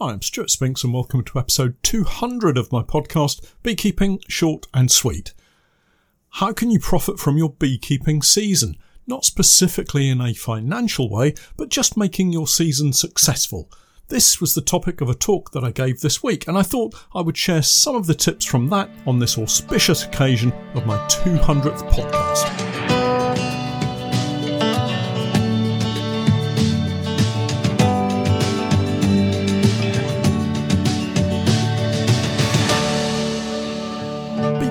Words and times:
Hi, 0.00 0.12
I'm 0.12 0.22
Stuart 0.22 0.48
Spinks 0.48 0.84
and 0.84 0.94
welcome 0.94 1.24
to 1.24 1.40
episode 1.40 1.74
200 1.82 2.56
of 2.56 2.70
my 2.70 2.84
podcast, 2.84 3.44
Beekeeping 3.64 4.20
Short 4.28 4.68
and 4.72 4.92
Sweet. 4.92 5.34
How 6.34 6.52
can 6.52 6.70
you 6.70 6.78
profit 6.78 7.18
from 7.18 7.36
your 7.36 7.50
beekeeping 7.50 8.22
season? 8.22 8.76
Not 9.08 9.24
specifically 9.24 10.08
in 10.08 10.20
a 10.20 10.34
financial 10.34 11.10
way, 11.10 11.34
but 11.56 11.68
just 11.68 11.96
making 11.96 12.30
your 12.30 12.46
season 12.46 12.92
successful. 12.92 13.68
This 14.06 14.40
was 14.40 14.54
the 14.54 14.60
topic 14.60 15.00
of 15.00 15.10
a 15.10 15.16
talk 15.16 15.50
that 15.50 15.64
I 15.64 15.72
gave 15.72 16.00
this 16.00 16.22
week, 16.22 16.46
and 16.46 16.56
I 16.56 16.62
thought 16.62 16.94
I 17.12 17.20
would 17.20 17.36
share 17.36 17.62
some 17.62 17.96
of 17.96 18.06
the 18.06 18.14
tips 18.14 18.44
from 18.44 18.68
that 18.68 18.88
on 19.04 19.18
this 19.18 19.36
auspicious 19.36 20.04
occasion 20.04 20.52
of 20.74 20.86
my 20.86 20.96
200th 21.08 21.90
podcast. 21.90 22.77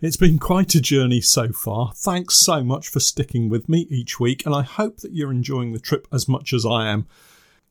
It's 0.00 0.16
been 0.16 0.38
quite 0.38 0.76
a 0.76 0.80
journey 0.80 1.20
so 1.20 1.50
far. 1.50 1.90
Thanks 1.96 2.36
so 2.36 2.62
much 2.62 2.88
for 2.88 3.00
sticking 3.00 3.48
with 3.48 3.68
me 3.68 3.88
each 3.90 4.20
week, 4.20 4.46
and 4.46 4.54
I 4.54 4.62
hope 4.62 4.98
that 4.98 5.12
you're 5.12 5.32
enjoying 5.32 5.72
the 5.72 5.80
trip 5.80 6.06
as 6.12 6.28
much 6.28 6.52
as 6.52 6.64
I 6.64 6.86
am. 6.86 7.08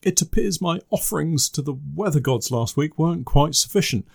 It 0.02 0.22
appears 0.22 0.60
my 0.60 0.82
offerings 0.90 1.48
to 1.52 1.62
the 1.62 1.76
weather 1.96 2.20
gods 2.20 2.52
last 2.52 2.76
week 2.76 3.00
weren't 3.00 3.26
quite 3.26 3.56
sufficient. 3.56 4.06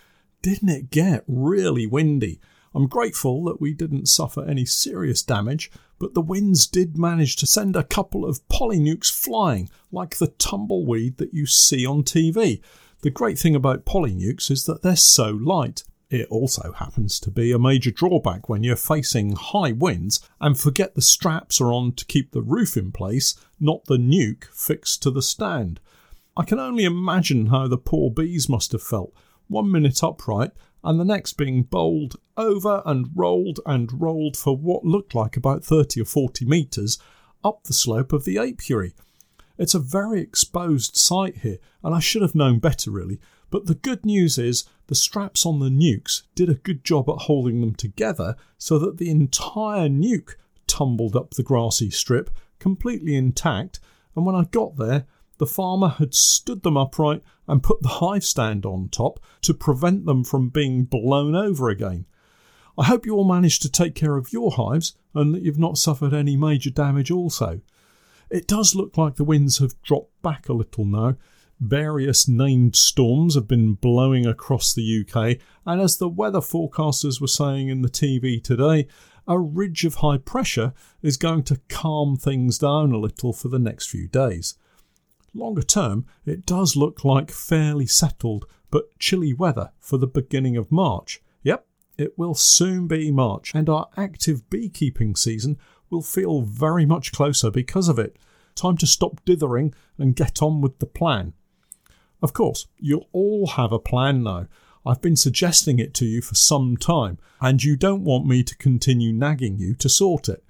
Didn't 0.42 0.68
it 0.68 0.90
get 0.90 1.24
really 1.26 1.86
windy? 1.86 2.40
I'm 2.76 2.88
grateful 2.88 3.42
that 3.44 3.58
we 3.58 3.72
didn't 3.72 4.04
suffer 4.04 4.44
any 4.44 4.66
serious 4.66 5.22
damage, 5.22 5.70
but 5.98 6.12
the 6.12 6.20
winds 6.20 6.66
did 6.66 6.98
manage 6.98 7.34
to 7.36 7.46
send 7.46 7.74
a 7.74 7.82
couple 7.82 8.26
of 8.26 8.46
polynucs 8.48 9.10
flying, 9.10 9.70
like 9.90 10.18
the 10.18 10.26
tumbleweed 10.26 11.16
that 11.16 11.32
you 11.32 11.46
see 11.46 11.86
on 11.86 12.02
TV. 12.02 12.60
The 13.00 13.08
great 13.08 13.38
thing 13.38 13.54
about 13.54 13.86
polynucs 13.86 14.50
is 14.50 14.66
that 14.66 14.82
they're 14.82 14.94
so 14.94 15.30
light. 15.30 15.84
It 16.10 16.28
also 16.28 16.72
happens 16.72 17.18
to 17.20 17.30
be 17.30 17.50
a 17.50 17.58
major 17.58 17.90
drawback 17.90 18.50
when 18.50 18.62
you're 18.62 18.76
facing 18.76 19.36
high 19.36 19.72
winds 19.72 20.20
and 20.38 20.60
forget 20.60 20.94
the 20.94 21.00
straps 21.00 21.62
are 21.62 21.72
on 21.72 21.92
to 21.92 22.04
keep 22.04 22.32
the 22.32 22.42
roof 22.42 22.76
in 22.76 22.92
place, 22.92 23.36
not 23.58 23.86
the 23.86 23.96
nuc 23.96 24.44
fixed 24.52 25.02
to 25.04 25.10
the 25.10 25.22
stand. 25.22 25.80
I 26.36 26.44
can 26.44 26.60
only 26.60 26.84
imagine 26.84 27.46
how 27.46 27.68
the 27.68 27.78
poor 27.78 28.10
bees 28.10 28.50
must 28.50 28.72
have 28.72 28.82
felt. 28.82 29.14
One 29.48 29.72
minute 29.72 30.04
upright 30.04 30.50
and 30.86 31.00
the 31.00 31.04
next 31.04 31.32
being 31.32 31.64
bowled 31.64 32.14
over 32.36 32.80
and 32.86 33.10
rolled 33.12 33.58
and 33.66 34.00
rolled 34.00 34.36
for 34.36 34.56
what 34.56 34.84
looked 34.84 35.16
like 35.16 35.36
about 35.36 35.64
30 35.64 36.00
or 36.00 36.04
40 36.04 36.44
metres 36.44 36.96
up 37.42 37.64
the 37.64 37.72
slope 37.72 38.12
of 38.12 38.24
the 38.24 38.38
apiary. 38.38 38.94
It's 39.58 39.74
a 39.74 39.80
very 39.80 40.20
exposed 40.20 40.96
site 40.96 41.38
here, 41.38 41.58
and 41.82 41.92
I 41.92 41.98
should 41.98 42.22
have 42.22 42.36
known 42.36 42.60
better 42.60 42.92
really. 42.92 43.18
But 43.50 43.66
the 43.66 43.74
good 43.74 44.06
news 44.06 44.38
is 44.38 44.64
the 44.86 44.94
straps 44.94 45.44
on 45.44 45.58
the 45.58 45.70
nucs 45.70 46.22
did 46.36 46.48
a 46.48 46.54
good 46.54 46.84
job 46.84 47.10
at 47.10 47.22
holding 47.22 47.60
them 47.60 47.74
together 47.74 48.36
so 48.56 48.78
that 48.78 48.98
the 48.98 49.10
entire 49.10 49.88
nuc 49.88 50.34
tumbled 50.68 51.16
up 51.16 51.32
the 51.32 51.42
grassy 51.42 51.90
strip 51.90 52.30
completely 52.60 53.16
intact. 53.16 53.80
And 54.14 54.24
when 54.24 54.36
I 54.36 54.44
got 54.44 54.76
there, 54.76 55.06
the 55.38 55.46
farmer 55.46 55.88
had 55.88 56.14
stood 56.14 56.62
them 56.62 56.76
upright 56.76 57.22
and 57.46 57.62
put 57.62 57.82
the 57.82 57.88
hive 57.88 58.24
stand 58.24 58.64
on 58.64 58.88
top 58.88 59.20
to 59.42 59.54
prevent 59.54 60.06
them 60.06 60.24
from 60.24 60.48
being 60.48 60.84
blown 60.84 61.34
over 61.34 61.68
again. 61.68 62.06
I 62.78 62.84
hope 62.84 63.06
you 63.06 63.14
all 63.14 63.24
managed 63.24 63.62
to 63.62 63.70
take 63.70 63.94
care 63.94 64.16
of 64.16 64.32
your 64.32 64.52
hives 64.52 64.96
and 65.14 65.34
that 65.34 65.42
you've 65.42 65.58
not 65.58 65.78
suffered 65.78 66.12
any 66.12 66.36
major 66.36 66.70
damage 66.70 67.10
also. 67.10 67.60
It 68.30 68.46
does 68.46 68.74
look 68.74 68.98
like 68.98 69.16
the 69.16 69.24
winds 69.24 69.58
have 69.58 69.80
dropped 69.82 70.20
back 70.22 70.48
a 70.48 70.52
little 70.52 70.84
now. 70.84 71.16
Various 71.58 72.28
named 72.28 72.76
storms 72.76 73.34
have 73.34 73.48
been 73.48 73.74
blowing 73.74 74.26
across 74.26 74.74
the 74.74 75.06
UK, 75.06 75.38
and 75.64 75.80
as 75.80 75.96
the 75.96 76.08
weather 76.08 76.40
forecasters 76.40 77.18
were 77.18 77.28
saying 77.28 77.70
in 77.70 77.80
the 77.80 77.88
TV 77.88 78.42
today, 78.42 78.88
a 79.26 79.38
ridge 79.38 79.84
of 79.84 79.96
high 79.96 80.18
pressure 80.18 80.74
is 81.02 81.16
going 81.16 81.44
to 81.44 81.60
calm 81.68 82.16
things 82.16 82.58
down 82.58 82.92
a 82.92 82.98
little 82.98 83.32
for 83.32 83.48
the 83.48 83.58
next 83.58 83.88
few 83.88 84.06
days. 84.06 84.56
Longer 85.36 85.62
term, 85.62 86.06
it 86.24 86.46
does 86.46 86.76
look 86.76 87.04
like 87.04 87.30
fairly 87.30 87.84
settled 87.84 88.46
but 88.70 88.98
chilly 88.98 89.34
weather 89.34 89.70
for 89.78 89.98
the 89.98 90.06
beginning 90.06 90.56
of 90.56 90.72
March. 90.72 91.20
Yep, 91.42 91.66
it 91.98 92.18
will 92.18 92.34
soon 92.34 92.86
be 92.86 93.10
March, 93.10 93.54
and 93.54 93.68
our 93.68 93.88
active 93.98 94.48
beekeeping 94.48 95.14
season 95.14 95.58
will 95.90 96.00
feel 96.00 96.40
very 96.40 96.86
much 96.86 97.12
closer 97.12 97.50
because 97.50 97.86
of 97.86 97.98
it. 97.98 98.16
Time 98.54 98.78
to 98.78 98.86
stop 98.86 99.22
dithering 99.26 99.74
and 99.98 100.16
get 100.16 100.42
on 100.42 100.62
with 100.62 100.78
the 100.78 100.86
plan. 100.86 101.34
Of 102.22 102.32
course, 102.32 102.66
you'll 102.78 103.10
all 103.12 103.46
have 103.48 103.72
a 103.72 103.78
plan 103.78 104.22
now. 104.22 104.46
I've 104.86 105.02
been 105.02 105.16
suggesting 105.16 105.78
it 105.78 105.92
to 105.94 106.06
you 106.06 106.22
for 106.22 106.34
some 106.34 106.78
time, 106.78 107.18
and 107.42 107.62
you 107.62 107.76
don't 107.76 108.04
want 108.04 108.24
me 108.24 108.42
to 108.42 108.56
continue 108.56 109.12
nagging 109.12 109.58
you 109.58 109.74
to 109.74 109.90
sort 109.90 110.30
it. 110.30 110.42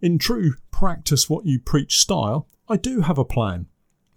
In 0.00 0.18
true 0.18 0.54
practice 0.72 1.30
what 1.30 1.46
you 1.46 1.60
preach 1.60 2.00
style, 2.00 2.48
I 2.68 2.76
do 2.76 3.02
have 3.02 3.18
a 3.18 3.24
plan 3.24 3.68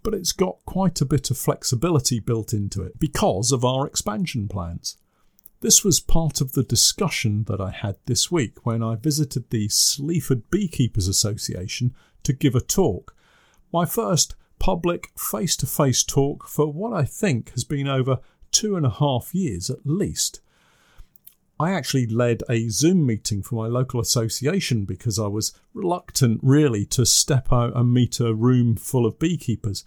but 0.06 0.14
it's 0.14 0.30
got 0.30 0.64
quite 0.66 1.00
a 1.00 1.04
bit 1.04 1.32
of 1.32 1.36
flexibility 1.36 2.20
built 2.20 2.52
into 2.52 2.80
it 2.80 2.96
because 2.96 3.50
of 3.50 3.64
our 3.64 3.88
expansion 3.88 4.46
plans. 4.46 4.96
This 5.62 5.82
was 5.82 5.98
part 5.98 6.40
of 6.40 6.52
the 6.52 6.62
discussion 6.62 7.42
that 7.48 7.60
I 7.60 7.72
had 7.72 7.96
this 8.06 8.30
week 8.30 8.64
when 8.64 8.84
I 8.84 8.94
visited 8.94 9.50
the 9.50 9.68
Sleaford 9.68 10.48
Beekeepers 10.48 11.08
Association 11.08 11.92
to 12.22 12.32
give 12.32 12.54
a 12.54 12.60
talk. 12.60 13.16
My 13.72 13.84
first 13.84 14.36
public 14.60 15.10
face 15.18 15.56
to 15.56 15.66
face 15.66 16.04
talk 16.04 16.46
for 16.46 16.72
what 16.72 16.92
I 16.92 17.02
think 17.02 17.50
has 17.50 17.64
been 17.64 17.88
over 17.88 18.20
two 18.52 18.76
and 18.76 18.86
a 18.86 18.90
half 18.90 19.34
years 19.34 19.70
at 19.70 19.84
least. 19.84 20.40
I 21.58 21.72
actually 21.72 22.06
led 22.06 22.42
a 22.50 22.68
Zoom 22.68 23.06
meeting 23.06 23.42
for 23.42 23.54
my 23.54 23.66
local 23.66 23.98
association 23.98 24.84
because 24.84 25.18
I 25.18 25.26
was 25.26 25.54
reluctant 25.72 26.40
really 26.42 26.84
to 26.86 27.06
step 27.06 27.50
out 27.50 27.74
and 27.74 27.94
meet 27.94 28.20
a 28.20 28.34
room 28.34 28.76
full 28.76 29.06
of 29.06 29.18
beekeepers. 29.18 29.84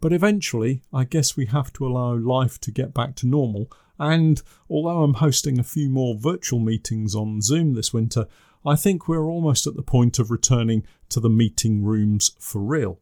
But 0.00 0.14
eventually, 0.14 0.82
I 0.94 1.04
guess 1.04 1.36
we 1.36 1.46
have 1.46 1.74
to 1.74 1.86
allow 1.86 2.14
life 2.14 2.58
to 2.62 2.70
get 2.70 2.94
back 2.94 3.16
to 3.16 3.26
normal. 3.26 3.70
And 3.98 4.40
although 4.70 5.02
I'm 5.02 5.14
hosting 5.14 5.58
a 5.58 5.64
few 5.64 5.90
more 5.90 6.16
virtual 6.18 6.58
meetings 6.58 7.14
on 7.14 7.42
Zoom 7.42 7.74
this 7.74 7.92
winter, 7.92 8.26
I 8.64 8.76
think 8.76 9.06
we're 9.06 9.28
almost 9.28 9.66
at 9.66 9.76
the 9.76 9.82
point 9.82 10.18
of 10.18 10.30
returning 10.30 10.84
to 11.10 11.20
the 11.20 11.28
meeting 11.28 11.84
rooms 11.84 12.30
for 12.38 12.62
real. 12.62 12.98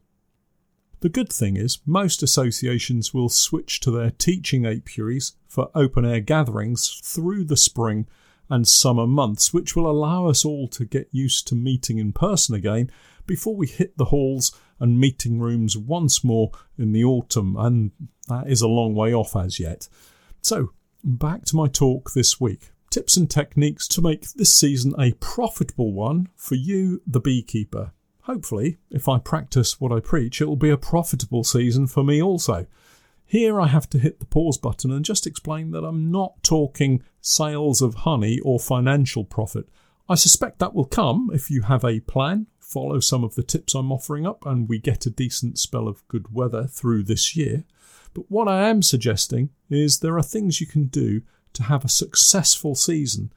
The 1.01 1.09
good 1.09 1.31
thing 1.31 1.55
is, 1.55 1.79
most 1.85 2.21
associations 2.21 3.13
will 3.13 3.29
switch 3.29 3.79
to 3.81 3.91
their 3.91 4.11
teaching 4.11 4.65
apiaries 4.65 5.33
for 5.47 5.71
open 5.73 6.03
air 6.03 6.19
gatherings 6.19 6.99
through 7.03 7.45
the 7.45 7.55
spring 7.55 8.05
and 8.49 8.67
summer 8.67 9.07
months, 9.07 9.53
which 9.53 9.75
will 9.75 9.89
allow 9.89 10.27
us 10.27 10.43
all 10.43 10.67
to 10.69 10.83
get 10.83 11.07
used 11.11 11.47
to 11.47 11.55
meeting 11.55 11.99
in 11.99 12.11
person 12.11 12.53
again 12.53 12.91
before 13.25 13.55
we 13.55 13.67
hit 13.67 13.95
the 13.97 14.05
halls 14.05 14.51
and 14.79 14.99
meeting 14.99 15.39
rooms 15.39 15.77
once 15.77 16.23
more 16.23 16.51
in 16.77 16.91
the 16.91 17.03
autumn, 17.03 17.55
and 17.57 17.91
that 18.27 18.49
is 18.49 18.61
a 18.61 18.67
long 18.67 18.93
way 18.93 19.13
off 19.13 19.35
as 19.35 19.59
yet. 19.59 19.87
So, 20.41 20.73
back 21.03 21.45
to 21.45 21.55
my 21.55 21.67
talk 21.67 22.11
this 22.13 22.41
week. 22.41 22.71
Tips 22.89 23.15
and 23.15 23.29
techniques 23.29 23.87
to 23.89 24.01
make 24.01 24.31
this 24.31 24.53
season 24.53 24.93
a 24.99 25.13
profitable 25.13 25.93
one 25.93 26.27
for 26.35 26.55
you, 26.55 27.01
the 27.05 27.19
beekeeper. 27.19 27.93
Hopefully, 28.29 28.77
if 28.91 29.09
I 29.09 29.17
practice 29.17 29.81
what 29.81 29.91
I 29.91 29.99
preach, 30.01 30.39
it 30.39 30.45
will 30.45 30.55
be 30.55 30.69
a 30.69 30.77
profitable 30.77 31.43
season 31.43 31.87
for 31.87 32.03
me 32.03 32.21
also. 32.21 32.67
Here 33.25 33.59
I 33.59 33.65
have 33.65 33.89
to 33.89 33.97
hit 33.97 34.19
the 34.19 34.27
pause 34.27 34.59
button 34.59 34.91
and 34.91 35.03
just 35.03 35.25
explain 35.25 35.71
that 35.71 35.83
I'm 35.83 36.11
not 36.11 36.43
talking 36.43 37.01
sales 37.21 37.81
of 37.81 37.95
honey 37.95 38.39
or 38.41 38.59
financial 38.59 39.25
profit. 39.25 39.67
I 40.07 40.13
suspect 40.13 40.59
that 40.59 40.75
will 40.75 40.85
come 40.85 41.31
if 41.33 41.49
you 41.49 41.63
have 41.63 41.83
a 41.83 42.01
plan, 42.01 42.45
follow 42.59 42.99
some 42.99 43.23
of 43.23 43.33
the 43.33 43.41
tips 43.41 43.73
I'm 43.73 43.91
offering 43.91 44.27
up, 44.27 44.45
and 44.45 44.69
we 44.69 44.77
get 44.77 45.07
a 45.07 45.09
decent 45.09 45.57
spell 45.57 45.87
of 45.87 46.07
good 46.07 46.31
weather 46.31 46.67
through 46.67 47.05
this 47.05 47.35
year. 47.35 47.63
But 48.13 48.29
what 48.29 48.47
I 48.47 48.69
am 48.69 48.83
suggesting 48.83 49.49
is 49.71 50.01
there 50.01 50.19
are 50.19 50.23
things 50.23 50.61
you 50.61 50.67
can 50.67 50.85
do 50.85 51.23
to 51.53 51.63
have 51.63 51.83
a 51.83 51.89
successful 51.89 52.75
season 52.75 53.31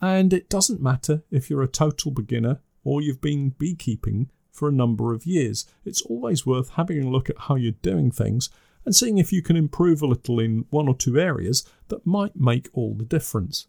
And 0.00 0.32
it 0.32 0.48
doesn't 0.48 0.80
matter 0.80 1.22
if 1.30 1.50
you're 1.50 1.62
a 1.62 1.68
total 1.68 2.12
beginner 2.12 2.62
or 2.82 3.02
you've 3.02 3.20
been 3.20 3.50
beekeeping 3.50 4.30
for 4.58 4.68
a 4.68 4.72
number 4.72 5.14
of 5.14 5.24
years. 5.24 5.66
It's 5.84 6.02
always 6.02 6.44
worth 6.44 6.70
having 6.70 7.02
a 7.02 7.08
look 7.08 7.30
at 7.30 7.38
how 7.38 7.54
you're 7.54 7.72
doing 7.72 8.10
things 8.10 8.50
and 8.84 8.96
seeing 8.96 9.18
if 9.18 9.32
you 9.32 9.42
can 9.42 9.56
improve 9.56 10.02
a 10.02 10.06
little 10.06 10.40
in 10.40 10.64
one 10.70 10.88
or 10.88 10.96
two 10.96 11.18
areas 11.18 11.64
that 11.88 12.06
might 12.06 12.34
make 12.34 12.68
all 12.72 12.94
the 12.94 13.04
difference. 13.04 13.66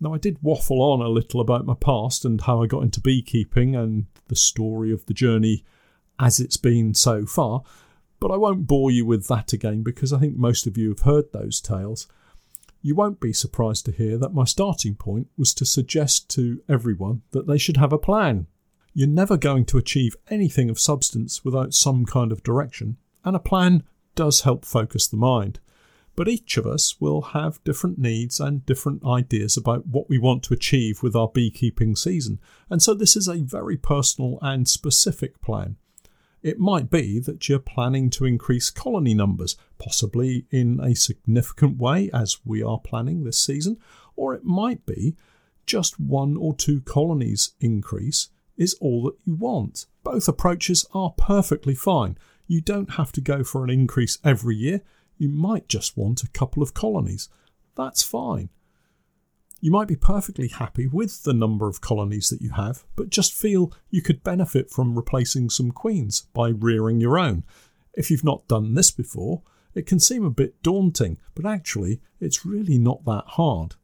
Now, 0.00 0.14
I 0.14 0.18
did 0.18 0.42
waffle 0.42 0.80
on 0.82 1.00
a 1.00 1.08
little 1.08 1.40
about 1.40 1.66
my 1.66 1.74
past 1.74 2.24
and 2.24 2.40
how 2.40 2.62
I 2.62 2.66
got 2.66 2.82
into 2.82 3.00
beekeeping 3.00 3.74
and 3.74 4.06
the 4.28 4.36
story 4.36 4.92
of 4.92 5.06
the 5.06 5.14
journey 5.14 5.64
as 6.20 6.40
it's 6.40 6.56
been 6.56 6.94
so 6.94 7.26
far, 7.26 7.62
but 8.20 8.30
I 8.30 8.36
won't 8.36 8.66
bore 8.66 8.90
you 8.90 9.06
with 9.06 9.26
that 9.28 9.52
again 9.52 9.82
because 9.82 10.12
I 10.12 10.18
think 10.18 10.36
most 10.36 10.66
of 10.66 10.76
you 10.76 10.88
have 10.90 11.00
heard 11.00 11.32
those 11.32 11.60
tales. 11.60 12.06
You 12.82 12.94
won't 12.94 13.20
be 13.20 13.32
surprised 13.32 13.86
to 13.86 13.92
hear 13.92 14.18
that 14.18 14.34
my 14.34 14.44
starting 14.44 14.94
point 14.94 15.28
was 15.36 15.52
to 15.54 15.64
suggest 15.64 16.28
to 16.30 16.62
everyone 16.68 17.22
that 17.32 17.46
they 17.46 17.58
should 17.58 17.76
have 17.76 17.92
a 17.92 17.98
plan. 17.98 18.46
You're 18.98 19.06
never 19.06 19.36
going 19.36 19.64
to 19.66 19.78
achieve 19.78 20.16
anything 20.28 20.68
of 20.68 20.80
substance 20.80 21.44
without 21.44 21.72
some 21.72 22.04
kind 22.04 22.32
of 22.32 22.42
direction, 22.42 22.96
and 23.24 23.36
a 23.36 23.38
plan 23.38 23.84
does 24.16 24.40
help 24.40 24.64
focus 24.64 25.06
the 25.06 25.16
mind. 25.16 25.60
But 26.16 26.26
each 26.26 26.56
of 26.56 26.66
us 26.66 27.00
will 27.00 27.22
have 27.22 27.62
different 27.62 28.00
needs 28.00 28.40
and 28.40 28.66
different 28.66 29.06
ideas 29.06 29.56
about 29.56 29.86
what 29.86 30.08
we 30.08 30.18
want 30.18 30.42
to 30.42 30.54
achieve 30.54 31.00
with 31.00 31.14
our 31.14 31.28
beekeeping 31.28 31.94
season, 31.94 32.40
and 32.68 32.82
so 32.82 32.92
this 32.92 33.14
is 33.14 33.28
a 33.28 33.36
very 33.36 33.76
personal 33.76 34.40
and 34.42 34.66
specific 34.66 35.40
plan. 35.40 35.76
It 36.42 36.58
might 36.58 36.90
be 36.90 37.20
that 37.20 37.48
you're 37.48 37.60
planning 37.60 38.10
to 38.10 38.24
increase 38.24 38.68
colony 38.68 39.14
numbers, 39.14 39.54
possibly 39.78 40.46
in 40.50 40.80
a 40.80 40.96
significant 40.96 41.78
way, 41.78 42.10
as 42.12 42.38
we 42.44 42.64
are 42.64 42.80
planning 42.80 43.22
this 43.22 43.38
season, 43.40 43.78
or 44.16 44.34
it 44.34 44.42
might 44.42 44.84
be 44.86 45.14
just 45.66 46.00
one 46.00 46.36
or 46.36 46.52
two 46.52 46.80
colonies 46.80 47.52
increase 47.60 48.30
is 48.58 48.76
all 48.80 49.04
that 49.04 49.16
you 49.24 49.34
want. 49.34 49.86
Both 50.04 50.28
approaches 50.28 50.84
are 50.92 51.14
perfectly 51.16 51.74
fine. 51.74 52.18
You 52.46 52.60
don't 52.60 52.94
have 52.94 53.12
to 53.12 53.20
go 53.20 53.44
for 53.44 53.64
an 53.64 53.70
increase 53.70 54.18
every 54.24 54.56
year. 54.56 54.82
You 55.16 55.28
might 55.28 55.68
just 55.68 55.96
want 55.96 56.22
a 56.22 56.28
couple 56.28 56.62
of 56.62 56.74
colonies. 56.74 57.28
That's 57.76 58.02
fine. 58.02 58.50
You 59.60 59.70
might 59.70 59.88
be 59.88 59.96
perfectly 59.96 60.48
happy 60.48 60.86
with 60.86 61.24
the 61.24 61.32
number 61.32 61.68
of 61.68 61.80
colonies 61.80 62.28
that 62.28 62.40
you 62.40 62.50
have, 62.50 62.84
but 62.94 63.10
just 63.10 63.34
feel 63.34 63.72
you 63.90 64.02
could 64.02 64.22
benefit 64.22 64.70
from 64.70 64.94
replacing 64.94 65.50
some 65.50 65.72
queens 65.72 66.22
by 66.32 66.50
rearing 66.50 67.00
your 67.00 67.18
own. 67.18 67.44
If 67.94 68.10
you've 68.10 68.24
not 68.24 68.46
done 68.46 68.74
this 68.74 68.92
before, 68.92 69.42
it 69.74 69.86
can 69.86 69.98
seem 69.98 70.24
a 70.24 70.30
bit 70.30 70.62
daunting, 70.62 71.18
but 71.34 71.44
actually, 71.44 72.00
it's 72.20 72.46
really 72.46 72.78
not 72.78 73.04
that 73.04 73.24
hard. 73.26 73.74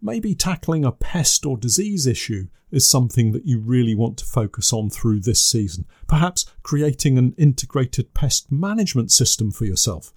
Maybe 0.00 0.34
tackling 0.34 0.84
a 0.84 0.92
pest 0.92 1.44
or 1.44 1.56
disease 1.56 2.06
issue 2.06 2.48
is 2.70 2.88
something 2.88 3.32
that 3.32 3.46
you 3.46 3.58
really 3.58 3.94
want 3.94 4.18
to 4.18 4.24
focus 4.24 4.72
on 4.72 4.90
through 4.90 5.20
this 5.20 5.44
season. 5.44 5.86
Perhaps 6.06 6.46
creating 6.62 7.18
an 7.18 7.34
integrated 7.36 8.14
pest 8.14 8.52
management 8.52 9.10
system 9.10 9.50
for 9.50 9.64
yourself. 9.64 10.12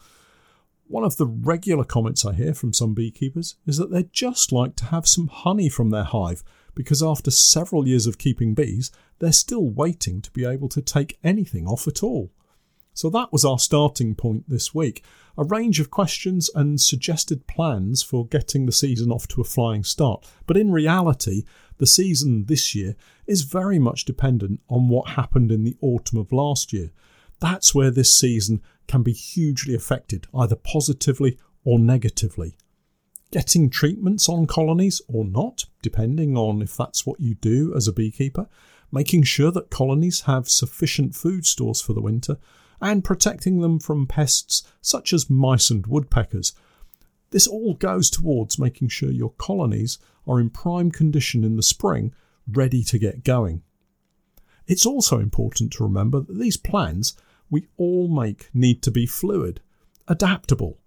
One 0.87 1.03
of 1.03 1.17
the 1.17 1.25
regular 1.25 1.85
comments 1.85 2.25
I 2.25 2.33
hear 2.33 2.53
from 2.53 2.73
some 2.73 2.93
beekeepers 2.93 3.55
is 3.65 3.77
that 3.77 3.91
they'd 3.91 4.11
just 4.11 4.51
like 4.51 4.75
to 4.77 4.85
have 4.85 5.07
some 5.07 5.27
honey 5.27 5.69
from 5.69 5.89
their 5.89 6.03
hive 6.03 6.43
because 6.75 7.01
after 7.01 7.31
several 7.31 7.87
years 7.87 8.05
of 8.07 8.17
keeping 8.17 8.53
bees, 8.53 8.91
they're 9.19 9.31
still 9.31 9.67
waiting 9.67 10.21
to 10.21 10.31
be 10.31 10.45
able 10.45 10.69
to 10.69 10.81
take 10.81 11.17
anything 11.23 11.65
off 11.65 11.87
at 11.87 12.03
all. 12.03 12.31
So 12.93 13.09
that 13.09 13.31
was 13.31 13.45
our 13.45 13.59
starting 13.59 14.15
point 14.15 14.49
this 14.49 14.75
week. 14.75 15.03
A 15.37 15.43
range 15.43 15.79
of 15.79 15.89
questions 15.89 16.49
and 16.53 16.79
suggested 16.79 17.47
plans 17.47 18.03
for 18.03 18.27
getting 18.27 18.65
the 18.65 18.71
season 18.71 19.11
off 19.11 19.27
to 19.29 19.41
a 19.41 19.45
flying 19.45 19.83
start. 19.83 20.29
But 20.45 20.57
in 20.57 20.71
reality, 20.71 21.43
the 21.77 21.87
season 21.87 22.45
this 22.45 22.75
year 22.75 22.95
is 23.27 23.43
very 23.43 23.79
much 23.79 24.05
dependent 24.05 24.59
on 24.67 24.89
what 24.89 25.11
happened 25.11 25.51
in 25.51 25.63
the 25.63 25.77
autumn 25.81 26.19
of 26.19 26.31
last 26.31 26.73
year. 26.73 26.91
That's 27.39 27.73
where 27.73 27.91
this 27.91 28.15
season 28.15 28.61
can 28.87 29.03
be 29.03 29.13
hugely 29.13 29.73
affected, 29.73 30.27
either 30.35 30.55
positively 30.55 31.39
or 31.63 31.79
negatively. 31.79 32.57
Getting 33.31 33.69
treatments 33.69 34.27
on 34.27 34.45
colonies 34.45 35.01
or 35.07 35.23
not, 35.23 35.65
depending 35.81 36.37
on 36.37 36.61
if 36.61 36.75
that's 36.75 37.05
what 37.05 37.21
you 37.21 37.35
do 37.35 37.73
as 37.73 37.87
a 37.87 37.93
beekeeper, 37.93 38.47
making 38.91 39.23
sure 39.23 39.51
that 39.51 39.69
colonies 39.69 40.21
have 40.21 40.49
sufficient 40.49 41.15
food 41.15 41.45
stores 41.45 41.79
for 41.81 41.93
the 41.93 42.01
winter, 42.01 42.37
and 42.81 43.03
protecting 43.03 43.61
them 43.61 43.79
from 43.79 44.07
pests 44.07 44.63
such 44.81 45.13
as 45.13 45.29
mice 45.29 45.69
and 45.69 45.85
woodpeckers. 45.87 46.53
This 47.29 47.47
all 47.47 47.75
goes 47.75 48.09
towards 48.09 48.59
making 48.59 48.89
sure 48.89 49.11
your 49.11 49.33
colonies 49.37 49.99
are 50.27 50.39
in 50.39 50.49
prime 50.49 50.91
condition 50.91 51.43
in 51.43 51.55
the 51.55 51.63
spring, 51.63 52.13
ready 52.51 52.83
to 52.83 52.99
get 52.99 53.23
going. 53.23 53.61
It's 54.67 54.85
also 54.85 55.19
important 55.19 55.71
to 55.73 55.83
remember 55.83 56.19
that 56.19 56.39
these 56.39 56.57
plans 56.57 57.15
we 57.49 57.67
all 57.77 58.07
make 58.07 58.49
need 58.53 58.81
to 58.83 58.91
be 58.91 59.05
fluid, 59.05 59.61
adaptable. 60.07 60.79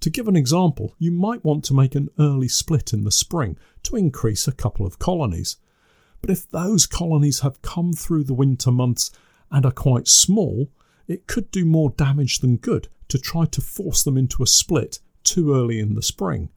To 0.00 0.10
give 0.10 0.28
an 0.28 0.36
example, 0.36 0.94
you 0.98 1.10
might 1.10 1.44
want 1.44 1.64
to 1.64 1.74
make 1.74 1.94
an 1.94 2.08
early 2.18 2.48
split 2.48 2.92
in 2.92 3.04
the 3.04 3.10
spring 3.10 3.56
to 3.84 3.96
increase 3.96 4.46
a 4.46 4.52
couple 4.52 4.86
of 4.86 4.98
colonies. 4.98 5.56
But 6.20 6.30
if 6.30 6.48
those 6.48 6.86
colonies 6.86 7.40
have 7.40 7.62
come 7.62 7.92
through 7.92 8.24
the 8.24 8.34
winter 8.34 8.70
months 8.70 9.10
and 9.50 9.66
are 9.66 9.72
quite 9.72 10.08
small, 10.08 10.70
it 11.06 11.26
could 11.26 11.50
do 11.50 11.64
more 11.64 11.90
damage 11.90 12.38
than 12.38 12.56
good 12.56 12.88
to 13.08 13.18
try 13.18 13.44
to 13.46 13.60
force 13.60 14.02
them 14.02 14.16
into 14.16 14.42
a 14.42 14.46
split 14.46 15.00
too 15.22 15.54
early 15.54 15.78
in 15.78 15.94
the 15.94 16.02
spring. 16.02 16.50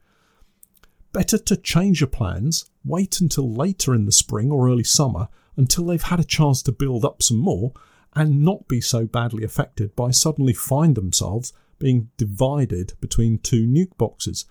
Better 1.12 1.38
to 1.38 1.56
change 1.56 2.00
your 2.00 2.08
plans, 2.08 2.70
wait 2.84 3.20
until 3.20 3.52
later 3.52 3.94
in 3.94 4.04
the 4.04 4.12
spring 4.12 4.50
or 4.50 4.68
early 4.68 4.84
summer 4.84 5.28
until 5.56 5.86
they've 5.86 6.02
had 6.02 6.20
a 6.20 6.24
chance 6.24 6.62
to 6.62 6.72
build 6.72 7.04
up 7.04 7.22
some 7.22 7.38
more, 7.38 7.72
and 8.14 8.42
not 8.42 8.68
be 8.68 8.80
so 8.80 9.06
badly 9.06 9.44
affected 9.44 9.94
by 9.96 10.10
suddenly 10.10 10.52
find 10.52 10.94
themselves 10.94 11.52
being 11.78 12.10
divided 12.16 12.94
between 13.00 13.38
two 13.38 13.66
nuc 13.66 13.96
boxes. 13.98 14.44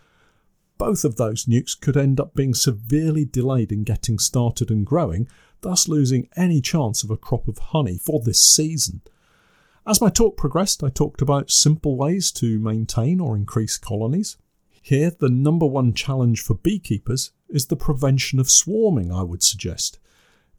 Both 0.77 1.03
of 1.03 1.15
those 1.15 1.45
nucs 1.45 1.79
could 1.79 1.97
end 1.97 2.19
up 2.19 2.35
being 2.35 2.53
severely 2.53 3.25
delayed 3.25 3.71
in 3.71 3.83
getting 3.83 4.19
started 4.19 4.69
and 4.69 4.85
growing, 4.85 5.27
thus 5.61 5.87
losing 5.87 6.29
any 6.35 6.61
chance 6.61 7.03
of 7.03 7.09
a 7.09 7.17
crop 7.17 7.47
of 7.47 7.57
honey 7.57 7.97
for 7.97 8.21
this 8.21 8.41
season. 8.41 9.01
As 9.87 10.01
my 10.01 10.09
talk 10.09 10.35
progressed, 10.35 10.83
I 10.83 10.89
talked 10.89 11.21
about 11.21 11.49
simple 11.49 11.95
ways 11.95 12.29
to 12.33 12.59
maintain 12.59 13.21
or 13.21 13.37
increase 13.37 13.77
colonies. 13.77 14.35
Here, 14.81 15.11
the 15.17 15.29
number 15.29 15.65
one 15.65 15.93
challenge 15.93 16.41
for 16.41 16.55
beekeepers 16.55 17.31
is 17.47 17.67
the 17.67 17.77
prevention 17.77 18.37
of 18.37 18.49
swarming, 18.49 19.13
I 19.13 19.23
would 19.23 19.41
suggest. 19.41 19.97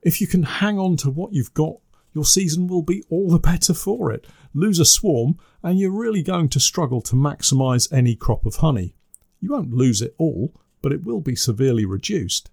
If 0.01 0.23
you 0.23 0.27
can 0.27 0.45
hang 0.45 0.79
on 0.79 0.97
to 0.99 1.11
what 1.11 1.35
you've 1.35 1.53
got 1.53 1.77
your 2.15 2.25
season 2.25 2.69
will 2.69 2.83
be 2.83 3.05
all 3.11 3.29
the 3.29 3.39
better 3.39 3.75
for 3.75 4.11
it. 4.11 4.27
Lose 4.55 4.79
a 4.79 4.87
swarm, 4.87 5.39
and 5.63 5.79
you're 5.79 5.91
really 5.91 6.23
going 6.23 6.49
to 6.49 6.59
struggle 6.59 7.03
to 7.03 7.15
maximise 7.15 7.93
any 7.93 8.17
crop 8.17 8.47
of 8.47 8.57
honey. 8.57 8.95
You 9.41 9.53
won't 9.53 9.75
lose 9.75 10.01
it 10.01 10.15
all, 10.17 10.55
but 10.81 10.91
it 10.91 11.05
will 11.05 11.21
be 11.21 11.37
severely 11.37 11.85
reduced. 11.85 12.51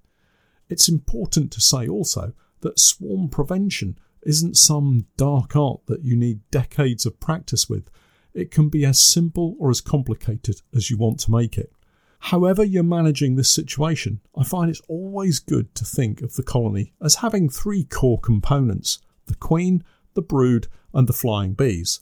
It's 0.68 0.90
important 0.90 1.54
to 1.54 1.62
say 1.62 1.88
also 1.88 2.34
that 2.62 2.80
swarm 2.80 3.30
prevention 3.30 3.98
isn't 4.26 4.58
some 4.58 5.06
dark 5.18 5.56
art 5.56 5.82
that 5.86 6.04
you 6.04 6.16
need 6.16 6.40
decades 6.52 7.06
of 7.06 7.20
practice 7.20 7.70
with. 7.70 7.90
It 8.34 8.52
can 8.52 8.70
be 8.70 8.86
as 8.86 9.00
simple 9.00 9.56
or 9.60 9.70
as 9.70 9.80
complicated 9.82 10.62
as 10.76 10.90
you 10.90 10.98
want 10.98 11.20
to 11.22 11.32
make 11.32 11.58
it. 11.58 11.72
However, 12.20 12.64
you're 12.64 12.84
managing 12.84 13.36
this 13.36 13.52
situation, 13.52 14.20
I 14.36 14.44
find 14.44 14.70
it's 14.70 14.82
always 14.88 15.40
good 15.40 15.76
to 15.76 15.86
think 15.86 16.22
of 16.22 16.36
the 16.36 16.44
colony 16.44 16.94
as 17.02 17.16
having 17.16 17.50
three 17.50 17.84
core 17.84 18.20
components 18.20 19.00
the 19.28 19.36
queen, 19.36 19.84
the 20.14 20.22
brood, 20.22 20.68
and 20.94 21.08
the 21.08 21.14
flying 21.14 21.54
bees. 21.54 22.02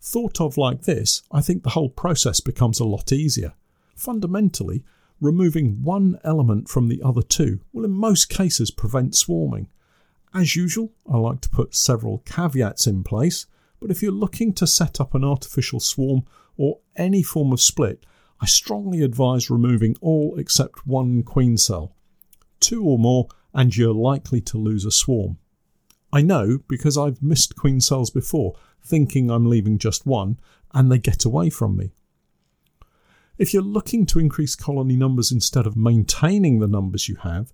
Thought 0.00 0.40
of 0.40 0.56
like 0.56 0.82
this, 0.82 1.22
I 1.32 1.40
think 1.40 1.62
the 1.62 1.70
whole 1.70 1.88
process 1.88 2.40
becomes 2.40 2.78
a 2.78 2.84
lot 2.84 3.12
easier. 3.12 3.54
Fundamentally, 3.96 4.84
removing 5.20 5.82
one 5.82 6.18
element 6.24 6.68
from 6.68 6.88
the 6.88 7.02
other 7.02 7.22
two 7.22 7.60
will 7.72 7.84
in 7.84 7.90
most 7.90 8.28
cases 8.28 8.70
prevent 8.70 9.16
swarming. 9.16 9.68
As 10.34 10.56
usual, 10.56 10.92
I 11.10 11.16
like 11.16 11.40
to 11.42 11.48
put 11.48 11.74
several 11.74 12.18
caveats 12.18 12.86
in 12.86 13.02
place, 13.02 13.46
but 13.80 13.90
if 13.90 14.02
you're 14.02 14.12
looking 14.12 14.52
to 14.54 14.66
set 14.66 15.00
up 15.00 15.14
an 15.14 15.24
artificial 15.24 15.80
swarm 15.80 16.24
or 16.56 16.80
any 16.96 17.22
form 17.22 17.52
of 17.52 17.60
split, 17.60 18.04
I 18.40 18.46
strongly 18.46 19.02
advise 19.02 19.50
removing 19.50 19.96
all 20.00 20.36
except 20.38 20.86
one 20.86 21.22
queen 21.22 21.56
cell. 21.56 21.96
Two 22.60 22.84
or 22.84 22.98
more, 22.98 23.28
and 23.54 23.76
you're 23.76 23.94
likely 23.94 24.40
to 24.42 24.58
lose 24.58 24.84
a 24.84 24.90
swarm. 24.90 25.38
I 26.12 26.22
know 26.22 26.58
because 26.68 26.96
I've 26.96 27.22
missed 27.22 27.56
queen 27.56 27.80
cells 27.80 28.10
before, 28.10 28.54
thinking 28.82 29.30
I'm 29.30 29.46
leaving 29.46 29.78
just 29.78 30.06
one, 30.06 30.38
and 30.72 30.90
they 30.90 30.98
get 30.98 31.24
away 31.24 31.50
from 31.50 31.76
me. 31.76 31.92
If 33.38 33.54
you're 33.54 33.62
looking 33.62 34.04
to 34.06 34.18
increase 34.18 34.56
colony 34.56 34.96
numbers 34.96 35.30
instead 35.30 35.66
of 35.66 35.76
maintaining 35.76 36.58
the 36.58 36.66
numbers 36.66 37.08
you 37.08 37.16
have, 37.16 37.52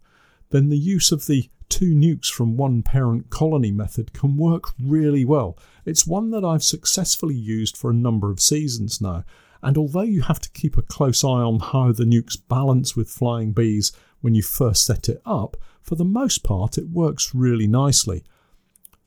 then 0.51 0.69
the 0.69 0.79
use 0.79 1.13
of 1.13 1.27
the 1.27 1.51
two 1.69 1.95
nucs 1.95 2.31
from 2.31 2.57
one 2.57 2.83
parent 2.83 3.31
colony 3.31 3.71
method 3.71 4.13
can 4.13 4.37
work 4.37 4.65
really 4.81 5.25
well. 5.25 5.59
It's 5.85 6.07
one 6.07 6.31
that 6.31 6.45
I've 6.45 6.63
successfully 6.63 7.35
used 7.35 7.77
for 7.77 7.91
a 7.91 7.95
number 7.95 8.31
of 8.31 8.41
seasons 8.41 9.01
now, 9.01 9.25
and 9.63 9.79
although 9.79 10.03
you 10.03 10.23
have 10.23 10.41
to 10.41 10.51
keep 10.51 10.77
a 10.77 10.83
close 10.83 11.25
eye 11.25 11.29
on 11.29 11.59
how 11.61 11.93
the 11.93 12.05
nucs 12.05 12.37
balance 12.37 12.95
with 12.95 13.09
flying 13.09 13.53
bees 13.53 13.93
when 14.21 14.35
you 14.35 14.43
first 14.43 14.85
set 14.85 15.09
it 15.09 15.21
up, 15.25 15.57
for 15.83 15.95
the 15.97 16.05
most 16.05 16.43
part 16.43 16.79
it 16.79 16.89
works 16.89 17.35
really 17.35 17.67
nicely. 17.67 18.25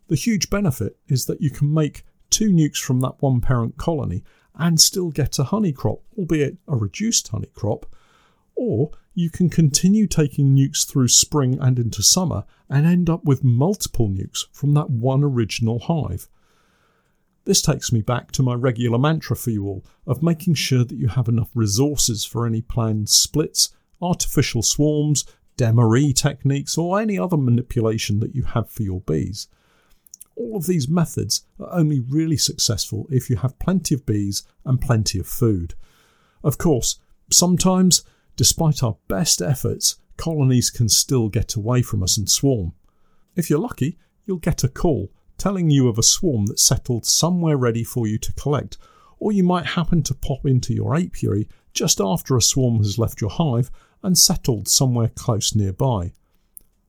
The 0.08 0.16
huge 0.16 0.50
benefit 0.50 0.98
is 1.08 1.26
that 1.26 1.42
you 1.42 1.50
can 1.50 1.74
make 1.74 2.06
two 2.30 2.50
nucs 2.50 2.82
from 2.82 3.02
that 3.02 3.22
one 3.22 3.42
parent 3.42 3.78
colony 3.78 4.24
and 4.56 4.80
still 4.80 5.12
get 5.12 5.40
a 5.40 5.46
honey 5.46 5.72
crop, 5.72 6.02
albeit 6.18 6.58
a 6.68 6.76
reduced 6.76 7.28
honey 7.28 7.50
crop, 7.54 7.86
or 8.56 8.92
you 9.18 9.32
can 9.32 9.50
continue 9.50 10.06
taking 10.06 10.56
nucs 10.56 10.86
through 10.88 11.08
spring 11.08 11.58
and 11.60 11.80
into 11.80 12.04
summer 12.04 12.44
and 12.70 12.86
end 12.86 13.10
up 13.10 13.26
with 13.26 13.44
multiple 13.44 14.08
nucs 14.08 14.46
from 14.52 14.76
that 14.76 14.92
one 14.92 15.24
original 15.24 15.80
hive. 15.80 16.30
This 17.44 17.60
takes 17.64 17.92
me 17.92 18.04
back 18.04 18.32
to 18.34 18.44
my 18.44 18.54
regular 18.54 19.00
mantra 19.00 19.36
for 19.36 19.50
you 19.50 19.66
all 19.66 19.84
of 20.06 20.22
making 20.22 20.54
sure 20.54 20.84
that 20.84 21.00
you 21.00 21.08
have 21.08 21.28
enough 21.28 21.50
resources 21.56 22.26
for 22.26 22.46
any 22.46 22.62
planned 22.62 23.10
splits, 23.10 23.74
artificial 24.04 24.62
swarms, 24.62 25.26
Demaree 25.58 26.14
techniques, 26.14 26.78
or 26.78 27.02
any 27.02 27.18
other 27.18 27.38
manipulation 27.38 28.20
that 28.20 28.36
you 28.36 28.44
have 28.44 28.70
for 28.70 28.84
your 28.84 29.02
bees. 29.02 29.48
All 30.36 30.58
of 30.58 30.68
these 30.68 30.88
methods 30.88 31.44
are 31.60 31.74
only 31.74 32.02
really 32.02 32.38
successful 32.38 33.08
if 33.10 33.32
you 33.32 33.38
have 33.38 33.58
plenty 33.58 33.96
of 33.96 34.06
bees 34.06 34.44
and 34.64 34.80
plenty 34.80 35.18
of 35.18 35.26
food. 35.26 35.74
Of 36.44 36.60
course, 36.60 37.00
sometimes, 37.32 38.04
despite 38.38 38.82
our 38.82 38.96
best 39.10 39.42
efforts, 39.42 39.98
colonies 40.16 40.70
can 40.70 40.88
still 40.88 41.28
get 41.28 41.56
away 41.56 41.82
from 41.82 42.02
us 42.02 42.18
and 42.18 42.30
swarm. 42.30 42.72
If 43.36 43.50
you're 43.50 43.60
lucky, 43.60 43.98
you'll 44.26 44.38
get 44.38 44.64
a 44.64 44.70
call 44.70 45.12
telling 45.38 45.70
you 45.70 45.88
of 45.88 45.98
a 45.98 46.04
swarm 46.04 46.46
that's 46.46 46.66
settled 46.66 47.06
somewhere 47.06 47.58
ready 47.58 47.84
for 47.84 48.08
you 48.08 48.18
to 48.18 48.34
collect, 48.34 48.78
or 49.20 49.32
you 49.32 49.44
might 49.44 49.66
happen 49.66 50.02
to 50.04 50.16
pop 50.16 50.46
into 50.46 50.74
your 50.74 50.96
apiary 50.96 51.48
just 51.74 52.00
after 52.00 52.36
a 52.36 52.42
swarm 52.42 52.78
has 52.78 52.98
left 52.98 53.22
your 53.22 53.30
hive 53.30 53.70
and 54.02 54.18
settled 54.18 54.68
somewhere 54.68 55.10
close 55.10 55.54
nearby. 55.54 56.12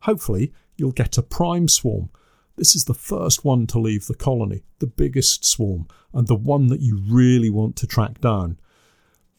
Hopefully, 0.00 0.52
you'll 0.76 0.92
get 0.92 1.18
a 1.18 1.22
prime 1.22 1.68
swarm. 1.68 2.10
This 2.56 2.74
is 2.74 2.86
the 2.86 2.94
first 2.94 3.44
one 3.44 3.66
to 3.68 3.78
leave 3.78 4.06
the 4.06 4.14
colony, 4.14 4.62
the 4.78 4.86
biggest 4.86 5.44
swarm, 5.44 5.86
and 6.12 6.26
the 6.26 6.34
one 6.34 6.68
that 6.68 6.80
you 6.80 6.98
really 7.06 7.50
want 7.50 7.76
to 7.76 7.86
track 7.86 8.20
down. 8.20 8.58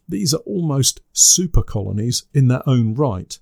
These 0.10 0.34
are 0.34 0.38
almost 0.40 1.02
super 1.14 1.62
colonies 1.62 2.24
in 2.34 2.48
their 2.48 2.68
own 2.68 2.96
right. 2.96 3.38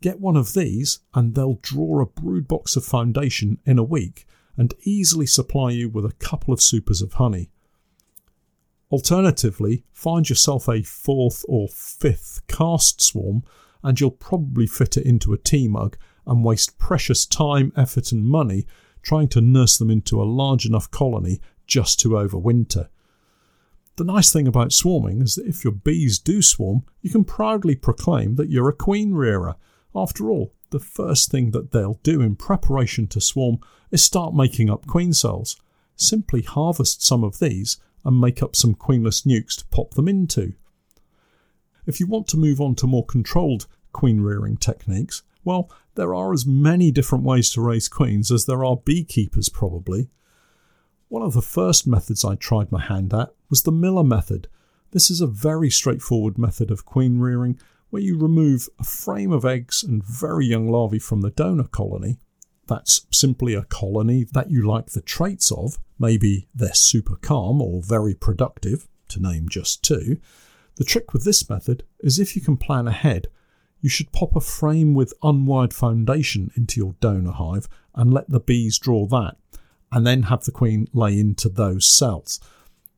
Get 0.00 0.20
one 0.20 0.36
of 0.36 0.54
these, 0.54 1.00
and 1.12 1.34
they'll 1.34 1.58
draw 1.62 2.00
a 2.00 2.06
brood 2.06 2.46
box 2.46 2.76
of 2.76 2.84
foundation 2.84 3.58
in 3.66 3.76
a 3.76 3.84
week 3.84 4.24
and 4.56 4.74
easily 4.84 5.26
supply 5.26 5.70
you 5.70 5.88
with 5.88 6.04
a 6.04 6.12
couple 6.12 6.54
of 6.54 6.62
supers 6.62 7.02
of 7.02 7.14
honey. 7.14 7.50
Alternatively, 8.90 9.84
find 9.90 10.28
yourself 10.28 10.68
a 10.68 10.82
fourth 10.82 11.44
or 11.48 11.66
fifth 11.68 12.46
cast 12.46 13.02
swarm, 13.02 13.42
and 13.82 13.98
you'll 13.98 14.10
probably 14.12 14.66
fit 14.66 14.96
it 14.96 15.06
into 15.06 15.32
a 15.32 15.38
tea 15.38 15.66
mug 15.66 15.96
and 16.24 16.44
waste 16.44 16.78
precious 16.78 17.26
time, 17.26 17.72
effort, 17.76 18.12
and 18.12 18.24
money 18.24 18.64
trying 19.02 19.26
to 19.26 19.40
nurse 19.40 19.76
them 19.76 19.90
into 19.90 20.22
a 20.22 20.24
large 20.24 20.66
enough 20.66 20.88
colony 20.90 21.40
just 21.66 21.98
to 21.98 22.10
overwinter. 22.10 22.88
The 23.96 24.04
nice 24.04 24.32
thing 24.32 24.48
about 24.48 24.72
swarming 24.72 25.20
is 25.20 25.34
that 25.34 25.46
if 25.46 25.64
your 25.64 25.72
bees 25.72 26.18
do 26.18 26.40
swarm, 26.40 26.84
you 27.02 27.10
can 27.10 27.24
proudly 27.24 27.76
proclaim 27.76 28.36
that 28.36 28.48
you're 28.48 28.68
a 28.68 28.74
queen 28.74 29.12
rearer. 29.12 29.56
After 29.94 30.30
all, 30.30 30.54
the 30.70 30.80
first 30.80 31.30
thing 31.30 31.50
that 31.50 31.72
they'll 31.72 32.00
do 32.02 32.22
in 32.22 32.36
preparation 32.36 33.06
to 33.08 33.20
swarm 33.20 33.58
is 33.90 34.02
start 34.02 34.34
making 34.34 34.70
up 34.70 34.86
queen 34.86 35.12
cells. 35.12 35.60
Simply 35.96 36.40
harvest 36.42 37.04
some 37.04 37.22
of 37.22 37.38
these 37.38 37.76
and 38.04 38.18
make 38.20 38.42
up 38.42 38.56
some 38.56 38.74
queenless 38.74 39.26
nucs 39.26 39.56
to 39.58 39.66
pop 39.66 39.92
them 39.92 40.08
into. 40.08 40.54
If 41.86 42.00
you 42.00 42.06
want 42.06 42.28
to 42.28 42.38
move 42.38 42.60
on 42.60 42.74
to 42.76 42.86
more 42.86 43.04
controlled 43.04 43.66
queen 43.92 44.22
rearing 44.22 44.56
techniques, 44.56 45.22
well, 45.44 45.70
there 45.94 46.14
are 46.14 46.32
as 46.32 46.46
many 46.46 46.90
different 46.90 47.24
ways 47.24 47.50
to 47.50 47.60
raise 47.60 47.88
queens 47.88 48.30
as 48.32 48.46
there 48.46 48.64
are 48.64 48.76
beekeepers, 48.76 49.50
probably. 49.50 50.08
One 51.12 51.20
of 51.20 51.34
the 51.34 51.42
first 51.42 51.86
methods 51.86 52.24
I 52.24 52.36
tried 52.36 52.72
my 52.72 52.80
hand 52.80 53.12
at 53.12 53.34
was 53.50 53.64
the 53.64 53.70
Miller 53.70 54.02
method. 54.02 54.48
This 54.92 55.10
is 55.10 55.20
a 55.20 55.26
very 55.26 55.68
straightforward 55.68 56.38
method 56.38 56.70
of 56.70 56.86
queen 56.86 57.18
rearing 57.18 57.60
where 57.90 58.00
you 58.00 58.16
remove 58.16 58.66
a 58.78 58.84
frame 58.84 59.30
of 59.30 59.44
eggs 59.44 59.82
and 59.82 60.02
very 60.02 60.46
young 60.46 60.70
larvae 60.70 60.98
from 60.98 61.20
the 61.20 61.28
donor 61.28 61.68
colony. 61.68 62.16
That's 62.66 63.04
simply 63.10 63.52
a 63.52 63.64
colony 63.64 64.24
that 64.32 64.50
you 64.50 64.66
like 64.66 64.86
the 64.86 65.02
traits 65.02 65.52
of. 65.52 65.76
Maybe 65.98 66.48
they're 66.54 66.72
super 66.72 67.16
calm 67.16 67.60
or 67.60 67.82
very 67.82 68.14
productive, 68.14 68.88
to 69.08 69.20
name 69.20 69.50
just 69.50 69.84
two. 69.84 70.16
The 70.76 70.84
trick 70.84 71.12
with 71.12 71.24
this 71.24 71.46
method 71.50 71.84
is 72.00 72.18
if 72.18 72.34
you 72.34 72.40
can 72.40 72.56
plan 72.56 72.88
ahead, 72.88 73.26
you 73.82 73.90
should 73.90 74.12
pop 74.12 74.34
a 74.34 74.40
frame 74.40 74.94
with 74.94 75.12
unwired 75.22 75.74
foundation 75.74 76.50
into 76.56 76.80
your 76.80 76.94
donor 77.00 77.32
hive 77.32 77.68
and 77.94 78.14
let 78.14 78.30
the 78.30 78.40
bees 78.40 78.78
draw 78.78 79.06
that, 79.08 79.36
and 79.92 80.06
then 80.06 80.24
have 80.24 80.44
the 80.44 80.50
queen 80.50 80.88
lay 80.92 81.18
into 81.18 81.48
those 81.48 81.86
cells. 81.86 82.40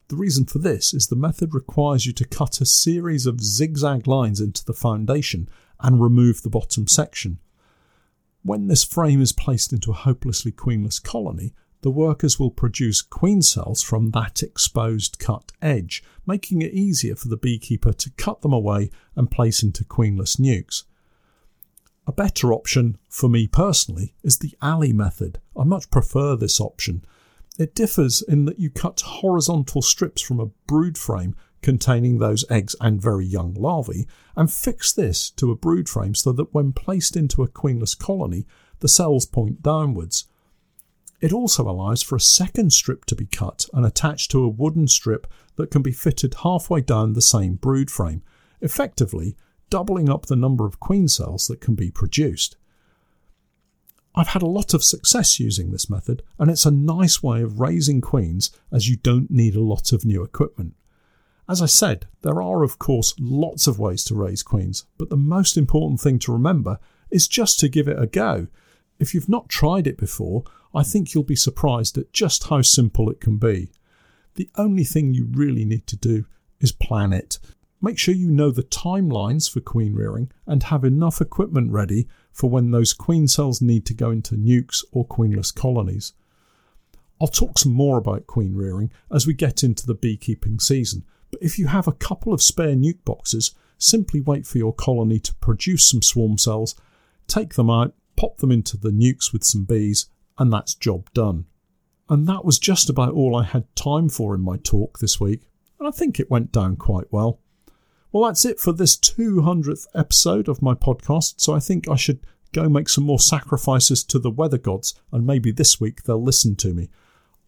The 0.09 0.17
reason 0.17 0.47
for 0.47 0.59
this 0.59 0.95
is 0.95 1.09
the 1.09 1.17
method 1.17 1.53
requires 1.53 2.07
you 2.07 2.13
to 2.15 2.25
cut 2.25 2.61
a 2.61 2.67
series 2.67 3.27
of 3.27 3.43
zigzag 3.43 4.07
lines 4.07 4.41
into 4.41 4.65
the 4.65 4.73
foundation 4.73 5.49
and 5.81 6.01
remove 6.01 6.43
the 6.43 6.51
bottom 6.51 6.87
section. 6.87 7.41
When 8.43 8.69
this 8.69 8.85
frame 8.85 9.21
is 9.21 9.33
placed 9.33 9.73
into 9.73 9.91
a 9.91 9.95
hopelessly 9.95 10.53
queenless 10.53 11.03
colony, 11.03 11.55
the 11.81 11.91
workers 11.91 12.39
will 12.39 12.51
produce 12.51 13.03
queen 13.03 13.43
cells 13.43 13.83
from 13.83 14.11
that 14.13 14.43
exposed 14.43 15.19
cut 15.19 15.53
edge, 15.61 16.03
making 16.27 16.63
it 16.63 16.73
easier 16.73 17.17
for 17.17 17.29
the 17.29 17.37
beekeeper 17.37 17.93
to 17.93 18.11
cut 18.13 18.43
them 18.43 18.53
away 18.53 18.91
and 19.17 19.31
place 19.31 19.63
into 19.63 19.85
queenless 19.85 20.39
nucs. 20.39 20.85
A 22.07 22.13
better 22.13 22.53
option, 22.53 22.99
for 23.09 23.29
me 23.29 23.47
personally, 23.47 24.15
is 24.23 24.39
the 24.39 24.55
Alley 24.63 24.93
method. 24.93 25.41
I 25.57 25.65
much 25.65 25.91
prefer 25.91 26.37
this 26.37 26.61
option 26.61 27.05
it 27.59 27.75
differs 27.75 28.21
in 28.21 28.47
that 28.47 28.59
you 28.59 28.71
cut 28.71 29.01
horizontal 29.01 29.83
strips 29.83 30.21
from 30.21 30.41
a 30.41 30.51
brood 30.67 30.99
frame 30.99 31.37
containing 31.63 32.19
those 32.19 32.45
eggs 32.51 32.75
and 32.81 33.01
very 33.01 33.25
young 33.25 33.55
larvae 33.55 34.07
and 34.37 34.53
fix 34.53 34.93
this 34.93 35.31
to 35.31 35.51
a 35.51 35.57
brood 35.57 35.89
frame 35.89 36.15
so 36.15 36.33
that 36.33 36.53
when 36.53 36.73
placed 36.73 37.17
into 37.17 37.43
a 37.43 37.49
queenless 37.49 37.97
colony, 37.99 38.45
the 38.81 38.89
cells 38.89 39.25
point 39.25 39.63
downwards. 39.63 40.25
It 41.21 41.33
also 41.33 41.69
allows 41.69 42.03
for 42.03 42.17
a 42.17 42.21
second 42.21 42.73
strip 42.73 43.05
to 43.07 43.15
be 43.15 43.27
cut 43.27 43.67
and 43.73 43.87
attached 43.87 44.31
to 44.33 44.45
a 44.45 44.49
wooden 44.49 44.89
strip 44.89 45.27
that 45.57 45.71
can 45.71 45.81
be 45.81 45.93
fitted 45.93 46.35
halfway 46.43 46.81
down 46.81 47.13
the 47.13 47.23
same 47.23 47.55
brood 47.55 47.91
frame, 47.91 48.23
effectively 48.61 49.37
doubling 49.71 50.11
up 50.11 50.27
the 50.27 50.37
number 50.37 50.67
of 50.67 50.81
queen 50.81 51.09
cells 51.09 51.47
that 51.47 51.61
can 51.61 51.75
be 51.75 51.91
produced. 51.91 52.57
I've 54.15 54.29
had 54.29 54.43
a 54.43 54.47
lot 54.47 54.75
of 54.75 54.85
success 54.85 55.41
using 55.41 55.71
this 55.71 55.91
method, 55.91 56.23
and 56.39 56.51
it's 56.51 56.67
a 56.67 56.71
nice 56.71 57.23
way 57.23 57.43
of 57.43 57.59
raising 57.59 58.01
queens 58.01 58.51
as 58.71 58.89
you 58.89 58.97
don't 58.97 59.31
need 59.31 59.57
a 59.57 59.61
lot 59.61 59.93
of 59.93 60.05
new 60.05 60.23
equipment. 60.23 60.75
As 61.49 61.61
I 61.61 61.67
said, 61.67 62.07
there 62.23 62.41
are 62.41 62.63
of 62.63 62.79
course 62.79 63.15
lots 63.19 63.67
of 63.67 63.79
ways 63.79 64.05
to 64.05 64.15
raise 64.15 64.43
queens, 64.43 64.85
but 64.99 65.11
the 65.11 65.17
most 65.17 65.57
important 65.57 66.01
thing 66.01 66.19
to 66.21 66.33
remember 66.33 66.79
is 67.11 67.29
just 67.29 67.59
to 67.61 67.69
give 67.69 67.89
it 67.89 68.01
a 68.01 68.07
go. 68.07 68.47
If 68.99 69.15
you've 69.15 69.29
not 69.29 69.49
tried 69.49 69.87
it 69.87 69.99
before, 69.99 70.45
I 70.75 70.85
think 70.85 71.13
you'll 71.13 71.25
be 71.25 71.37
surprised 71.37 71.99
at 71.99 72.13
just 72.13 72.49
how 72.49 72.63
simple 72.63 73.11
it 73.11 73.21
can 73.21 73.37
be. 73.37 73.73
The 74.37 74.49
only 74.57 74.85
thing 74.85 75.13
you 75.13 75.29
really 75.31 75.65
need 75.65 75.87
to 75.89 75.97
do 75.97 76.25
is 76.61 76.73
plan 76.73 77.13
it. 77.13 77.39
Make 77.85 77.99
sure 77.99 78.15
you 78.15 78.31
know 78.31 78.51
the 78.51 78.63
timelines 78.63 79.51
for 79.51 79.61
queen 79.61 79.95
rearing 79.95 80.33
and 80.47 80.63
have 80.63 80.85
enough 80.85 81.21
equipment 81.21 81.71
ready 81.71 82.09
for 82.33 82.49
when 82.49 82.71
those 82.71 82.95
queen 82.95 83.29
cells 83.29 83.61
need 83.61 83.85
to 83.85 83.93
go 83.93 84.11
into 84.11 84.37
nucs 84.37 84.83
or 84.91 85.07
queenless 85.07 85.55
colonies. 85.55 86.15
I'll 87.21 87.29
talk 87.29 87.59
some 87.59 87.75
more 87.75 87.99
about 87.99 88.27
queen 88.27 88.57
rearing 88.57 88.91
as 89.13 89.27
we 89.27 89.35
get 89.35 89.63
into 89.63 89.87
the 89.87 89.95
beekeeping 89.95 90.61
season, 90.61 91.05
but 91.31 91.43
if 91.43 91.59
you 91.59 91.67
have 91.67 91.87
a 91.87 91.93
couple 91.93 92.33
of 92.33 92.41
spare 92.41 92.75
nuc 92.75 93.05
boxes, 93.05 93.55
simply 93.77 94.23
wait 94.23 94.47
for 94.47 94.57
your 94.57 94.73
colony 94.73 95.19
to 95.19 95.35
produce 95.35 95.87
some 95.87 96.01
swarm 96.01 96.39
cells, 96.39 96.75
take 97.27 97.53
them 97.53 97.69
out, 97.69 97.93
pop 98.17 98.39
them 98.39 98.51
into 98.51 98.79
the 98.79 98.93
nucs 98.93 99.31
with 99.31 99.45
some 99.45 99.65
bees, 99.65 100.07
and 100.39 100.51
that's 100.51 100.75
job 100.75 101.13
done. 101.13 101.45
And 102.09 102.27
that 102.29 102.47
was 102.47 102.59
just 102.59 102.89
about 102.89 103.13
all 103.13 103.37
I 103.37 103.45
had 103.45 103.77
time 103.77 104.09
for 104.09 104.35
in 104.35 104.41
my 104.41 104.57
talk 104.57 105.01
this 105.01 105.21
week, 105.21 105.43
and 105.79 105.87
I 105.87 105.91
think 105.91 106.19
it 106.19 106.31
went 106.31 106.51
down 106.51 106.77
quite 106.77 107.13
well. 107.13 107.41
Well, 108.15 108.29
that's 108.29 108.45
it 108.45 108.61
for 108.61 108.71
this 108.71 108.97
200th 108.97 109.89
episode 109.93 110.49
of 110.49 110.63
my 110.63 110.75
podcast. 110.75 111.41
So 111.41 111.53
I 111.53 111.59
think 111.59 111.89
I 111.89 111.97
should 111.97 112.21
go 112.53 112.69
make 112.69 112.89
some 112.89 113.03
more 113.03 113.19
sacrifices 113.19 114.05
to 114.05 114.21
the 114.21 114.31
weather 114.31 114.57
gods, 114.57 114.95
and 115.11 115.27
maybe 115.27 115.51
this 115.51 115.81
week 115.81 116.05
they'll 116.05 116.23
listen 116.23 116.55
to 116.55 116.73
me. 116.73 116.91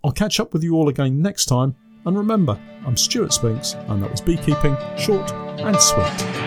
I'll 0.03 0.11
catch 0.11 0.41
up 0.41 0.53
with 0.53 0.65
you 0.65 0.75
all 0.75 0.89
again 0.89 1.23
next 1.23 1.45
time. 1.45 1.77
And 2.05 2.19
remember, 2.19 2.59
I'm 2.85 2.97
Stuart 2.97 3.33
Spinks, 3.33 3.75
and 3.75 4.03
that 4.03 4.11
was 4.11 4.21
Beekeeping, 4.21 4.77
short 4.99 5.31
and 5.61 5.81
sweet. 5.81 6.46